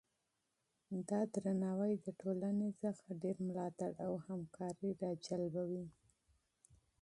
دا 1.09 1.19
درناوی 1.33 1.93
د 2.05 2.07
ټولنې 2.21 2.69
څخه 2.83 3.05
ډیر 3.21 3.35
ملاتړ 3.47 3.91
او 4.05 4.13
همکاري 4.27 4.89
راجلبوي. 5.03 5.85